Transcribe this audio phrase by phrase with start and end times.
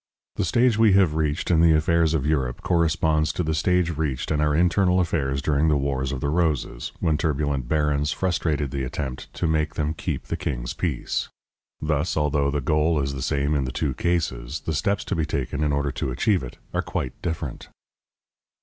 [0.37, 4.31] The stage we have reached in the affairs of Europe corresponds to the stage reached
[4.31, 8.83] in our internal affairs during the Wars of the Roses, when turbulent barons frustrated the
[8.83, 11.29] attempt to make them keep the king's peace.
[11.79, 15.23] Thus, although the goal is the same in the two cases, the steps to be
[15.27, 17.69] taken in order to achieve it are quite different.